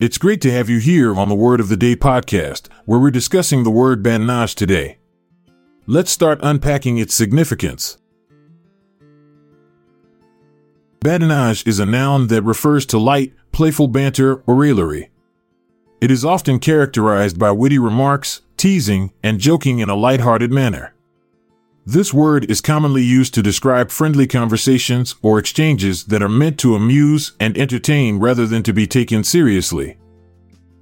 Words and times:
It's 0.00 0.16
great 0.16 0.40
to 0.42 0.52
have 0.52 0.68
you 0.68 0.78
here 0.78 1.16
on 1.16 1.28
the 1.28 1.34
Word 1.34 1.58
of 1.58 1.68
the 1.68 1.76
Day 1.76 1.96
podcast, 1.96 2.68
where 2.84 3.00
we're 3.00 3.10
discussing 3.10 3.64
the 3.64 3.70
word 3.70 4.00
badinage 4.00 4.54
today. 4.54 4.98
Let's 5.86 6.12
start 6.12 6.38
unpacking 6.40 6.98
its 6.98 7.16
significance. 7.16 7.98
Badinage 11.00 11.66
is 11.66 11.80
a 11.80 11.84
noun 11.84 12.28
that 12.28 12.42
refers 12.42 12.86
to 12.86 12.96
light, 12.96 13.34
playful 13.50 13.88
banter 13.88 14.36
or 14.46 14.54
raillery. 14.54 15.10
It 16.00 16.12
is 16.12 16.24
often 16.24 16.60
characterized 16.60 17.36
by 17.36 17.50
witty 17.50 17.80
remarks, 17.80 18.42
teasing, 18.56 19.12
and 19.24 19.40
joking 19.40 19.80
in 19.80 19.90
a 19.90 19.96
light-hearted 19.96 20.52
manner. 20.52 20.94
This 21.90 22.12
word 22.12 22.50
is 22.50 22.60
commonly 22.60 23.02
used 23.02 23.32
to 23.32 23.42
describe 23.42 23.90
friendly 23.90 24.26
conversations 24.26 25.14
or 25.22 25.38
exchanges 25.38 26.04
that 26.04 26.22
are 26.22 26.28
meant 26.28 26.58
to 26.58 26.74
amuse 26.74 27.32
and 27.40 27.56
entertain 27.56 28.18
rather 28.18 28.46
than 28.46 28.62
to 28.64 28.74
be 28.74 28.86
taken 28.86 29.24
seriously. 29.24 29.96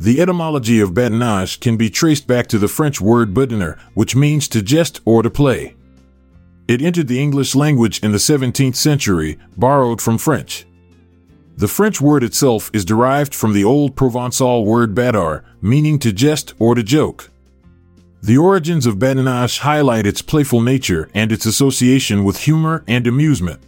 The 0.00 0.20
etymology 0.20 0.80
of 0.80 0.94
badinage 0.94 1.60
can 1.60 1.76
be 1.76 1.88
traced 1.88 2.26
back 2.26 2.48
to 2.48 2.58
the 2.58 2.66
French 2.66 3.00
word 3.00 3.32
badiner, 3.32 3.78
which 3.94 4.16
means 4.16 4.48
to 4.48 4.60
jest 4.60 5.00
or 5.04 5.22
to 5.22 5.30
play. 5.30 5.76
It 6.66 6.82
entered 6.82 7.06
the 7.06 7.22
English 7.22 7.54
language 7.54 8.02
in 8.02 8.10
the 8.10 8.18
17th 8.18 8.74
century, 8.74 9.38
borrowed 9.56 10.02
from 10.02 10.18
French. 10.18 10.66
The 11.56 11.68
French 11.68 12.00
word 12.00 12.24
itself 12.24 12.72
is 12.74 12.84
derived 12.84 13.36
from 13.36 13.52
the 13.52 13.62
old 13.62 13.94
Provençal 13.94 14.64
word 14.64 14.96
badar, 14.96 15.44
meaning 15.62 16.00
to 16.00 16.12
jest 16.12 16.54
or 16.58 16.74
to 16.74 16.82
joke. 16.82 17.30
The 18.22 18.36
origins 18.36 18.84
of 18.84 18.98
badinage 18.98 19.60
highlight 19.60 20.06
its 20.06 20.22
playful 20.22 20.60
nature 20.60 21.08
and 21.14 21.30
its 21.30 21.46
association 21.46 22.24
with 22.24 22.38
humor 22.38 22.84
and 22.88 23.06
amusement. 23.06 23.60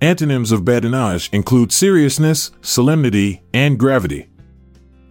Antonyms 0.00 0.52
of 0.52 0.64
badinage 0.64 1.28
include 1.32 1.72
seriousness, 1.72 2.52
solemnity, 2.60 3.42
and 3.52 3.78
gravity. 3.78 4.28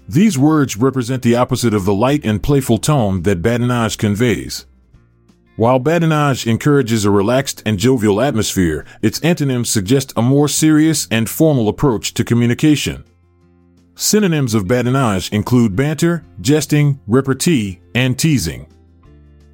These 0.08 0.38
words 0.38 0.78
represent 0.78 1.22
the 1.24 1.36
opposite 1.36 1.74
of 1.74 1.84
the 1.84 1.94
light 1.94 2.24
and 2.24 2.42
playful 2.42 2.78
tone 2.78 3.24
that 3.24 3.42
badinage 3.42 3.98
conveys. 3.98 4.66
While 5.58 5.80
badinage 5.80 6.46
encourages 6.48 7.04
a 7.04 7.12
relaxed 7.12 7.64
and 7.66 7.80
jovial 7.80 8.22
atmosphere, 8.22 8.86
its 9.02 9.20
antonyms 9.22 9.70
suggest 9.70 10.14
a 10.16 10.22
more 10.22 10.48
serious 10.48 11.08
and 11.10 11.30
formal 11.30 11.68
approach 11.68 12.14
to 12.14 12.24
communication. 12.24 13.04
Synonyms 13.98 14.54
of 14.54 14.66
badinage 14.66 15.32
include 15.32 15.76
banter, 15.76 16.26
jesting, 16.42 17.00
repartee, 17.08 17.80
and 17.96 18.20
teasing. 18.20 18.68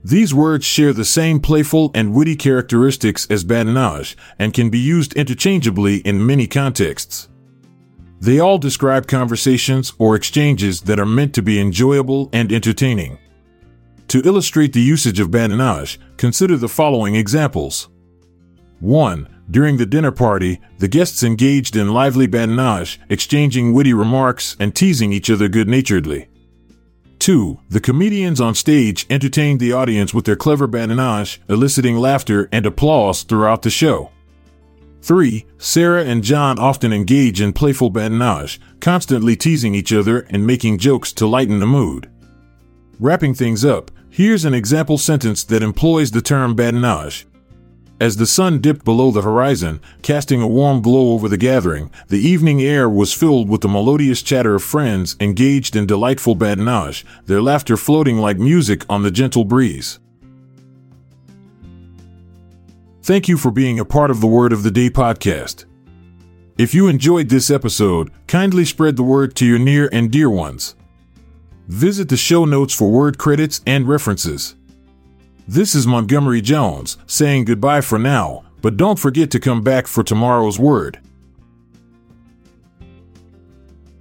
These 0.04 0.34
words 0.34 0.66
share 0.66 0.94
the 0.94 1.06
same 1.06 1.40
playful 1.40 1.92
and 1.94 2.12
witty 2.12 2.36
characteristics 2.36 3.28
as 3.30 3.44
badinage 3.44 4.16
and 4.40 4.52
can 4.52 4.72
be 4.72 4.80
used 4.80 5.14
interchangeably 5.14 5.98
in 5.98 6.26
many 6.26 6.48
contexts. 6.48 7.30
They 8.20 8.40
all 8.40 8.58
describe 8.58 9.06
conversations 9.06 9.94
or 10.00 10.16
exchanges 10.16 10.82
that 10.82 11.00
are 11.00 11.06
meant 11.06 11.36
to 11.36 11.44
be 11.44 11.60
enjoyable 11.60 12.32
and 12.34 12.52
entertaining. 12.52 13.20
To 14.08 14.24
illustrate 14.26 14.74
the 14.74 14.82
usage 14.82 15.20
of 15.20 15.30
badinage, 15.30 16.00
consider 16.18 16.58
the 16.58 16.68
following 16.68 17.14
examples. 17.14 17.90
1. 18.80 19.41
During 19.52 19.76
the 19.76 19.86
dinner 19.86 20.12
party, 20.12 20.62
the 20.80 20.88
guests 20.88 21.24
engaged 21.24 21.76
in 21.76 21.94
lively 21.94 22.26
badinage, 22.26 23.00
exchanging 23.10 23.74
witty 23.74 23.94
remarks 23.94 24.56
and 24.62 24.74
teasing 24.74 25.12
each 25.12 25.30
other 25.30 25.50
good 25.50 25.68
naturedly. 25.68 26.30
2. 27.20 27.60
The 27.70 27.82
comedians 27.82 28.40
on 28.40 28.56
stage 28.56 29.06
entertained 29.10 29.60
the 29.60 29.74
audience 29.74 30.14
with 30.14 30.24
their 30.24 30.38
clever 30.38 30.70
badinage, 30.70 31.40
eliciting 31.50 31.98
laughter 31.98 32.48
and 32.54 32.66
applause 32.66 33.24
throughout 33.24 33.64
the 33.64 33.70
show. 33.70 34.12
3. 35.02 35.46
Sarah 35.58 36.06
and 36.06 36.24
John 36.24 36.58
often 36.58 36.94
engage 36.94 37.42
in 37.42 37.52
playful 37.52 37.92
badinage, 37.92 38.58
constantly 38.80 39.36
teasing 39.36 39.76
each 39.76 39.92
other 39.92 40.22
and 40.30 40.48
making 40.48 40.78
jokes 40.78 41.12
to 41.14 41.28
lighten 41.28 41.60
the 41.60 41.68
mood. 41.68 42.10
Wrapping 43.02 43.34
things 43.34 43.66
up, 43.66 43.92
here's 44.10 44.46
an 44.46 44.54
example 44.54 44.98
sentence 44.98 45.44
that 45.44 45.62
employs 45.62 46.12
the 46.12 46.22
term 46.22 46.56
badinage. 46.56 47.26
As 48.02 48.18
the 48.18 48.26
sun 48.26 48.62
dipped 48.62 48.84
below 48.84 49.12
the 49.12 49.22
horizon, 49.22 49.80
casting 50.02 50.42
a 50.42 50.48
warm 50.48 50.82
glow 50.82 51.12
over 51.12 51.30
the 51.30 51.38
gathering, 51.38 51.92
the 52.08 52.18
evening 52.18 52.60
air 52.60 52.90
was 52.90 53.14
filled 53.14 53.48
with 53.48 53.62
the 53.62 53.68
melodious 53.68 54.24
chatter 54.24 54.56
of 54.56 54.64
friends 54.64 55.16
engaged 55.20 55.76
in 55.76 55.86
delightful 55.86 56.36
badinage, 56.36 57.06
their 57.28 57.44
laughter 57.44 57.78
floating 57.78 58.18
like 58.18 58.40
music 58.40 58.84
on 58.90 59.04
the 59.04 59.12
gentle 59.12 59.46
breeze. 59.46 60.00
Thank 63.04 63.28
you 63.28 63.38
for 63.38 63.52
being 63.52 63.80
a 63.80 63.86
part 63.86 64.10
of 64.10 64.20
the 64.20 64.26
Word 64.26 64.52
of 64.52 64.64
the 64.64 64.72
Day 64.72 64.90
podcast. 64.90 65.66
If 66.58 66.74
you 66.74 66.88
enjoyed 66.88 67.30
this 67.30 67.52
episode, 67.52 68.10
kindly 68.26 68.66
spread 68.66 68.96
the 68.96 69.04
word 69.04 69.36
to 69.36 69.46
your 69.46 69.60
near 69.60 69.88
and 69.94 70.10
dear 70.10 70.30
ones. 70.32 70.74
Visit 71.68 72.10
the 72.10 72.18
show 72.18 72.46
notes 72.46 72.74
for 72.74 72.90
word 72.90 73.20
credits 73.20 73.62
and 73.68 73.88
references. 73.88 74.56
This 75.48 75.74
is 75.74 75.88
Montgomery 75.88 76.40
Jones 76.42 76.98
saying 77.08 77.46
goodbye 77.46 77.82
for 77.82 77.98
now, 77.98 78.44
but 78.62 78.78
don't 78.78 79.00
forget 79.00 79.32
to 79.32 79.40
come 79.40 79.64
back 79.64 79.88
for 79.88 80.04
tomorrow's 80.04 80.60
word. 80.60 81.00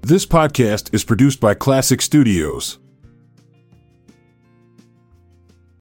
This 0.03 0.27
podcast 0.27 0.95
is 0.95 1.03
produced 1.03 1.41
by 1.41 1.55
Klassic 1.55 2.03
Studios. 2.03 2.79